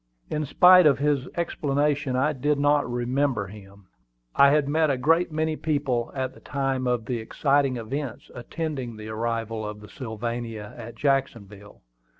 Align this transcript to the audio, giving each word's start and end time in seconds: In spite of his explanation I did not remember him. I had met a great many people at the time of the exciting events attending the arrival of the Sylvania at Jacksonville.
In 0.31 0.47
spite 0.47 0.87
of 0.87 0.97
his 0.97 1.27
explanation 1.37 2.15
I 2.15 2.33
did 2.33 2.57
not 2.59 2.91
remember 2.91 3.45
him. 3.45 3.85
I 4.35 4.49
had 4.49 4.67
met 4.67 4.89
a 4.89 4.97
great 4.97 5.31
many 5.31 5.55
people 5.55 6.11
at 6.15 6.33
the 6.33 6.39
time 6.39 6.87
of 6.87 7.05
the 7.05 7.19
exciting 7.19 7.77
events 7.77 8.31
attending 8.33 8.97
the 8.97 9.09
arrival 9.09 9.63
of 9.63 9.79
the 9.79 9.89
Sylvania 9.89 10.73
at 10.75 10.95
Jacksonville. 10.95 11.81